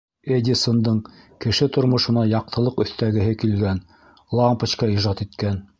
Эдисондың 0.35 0.95
кеше 1.45 1.67
тормошона 1.75 2.25
яҡтылыҡ 2.31 2.83
өҫтәгеһе 2.87 3.39
килгән- 3.45 3.87
лампочка 4.41 4.95
ижад 4.99 5.25
иткән. 5.29 5.65